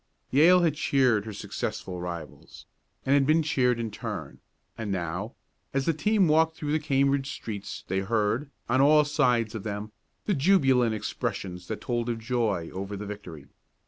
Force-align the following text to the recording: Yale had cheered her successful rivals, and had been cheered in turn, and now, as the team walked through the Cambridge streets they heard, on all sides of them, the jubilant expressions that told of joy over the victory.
Yale 0.31 0.61
had 0.63 0.73
cheered 0.73 1.25
her 1.25 1.31
successful 1.31 2.01
rivals, 2.01 2.65
and 3.05 3.13
had 3.13 3.27
been 3.27 3.43
cheered 3.43 3.79
in 3.79 3.91
turn, 3.91 4.39
and 4.75 4.91
now, 4.91 5.35
as 5.75 5.85
the 5.85 5.93
team 5.93 6.27
walked 6.27 6.55
through 6.55 6.71
the 6.71 6.79
Cambridge 6.79 7.31
streets 7.31 7.83
they 7.87 7.99
heard, 7.99 8.49
on 8.67 8.81
all 8.81 9.05
sides 9.05 9.53
of 9.53 9.61
them, 9.61 9.91
the 10.25 10.33
jubilant 10.33 10.95
expressions 10.95 11.67
that 11.67 11.81
told 11.81 12.09
of 12.09 12.17
joy 12.17 12.71
over 12.73 12.97
the 12.97 13.05
victory. 13.05 13.45